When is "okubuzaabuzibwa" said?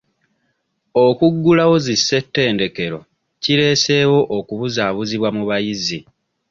4.37-5.29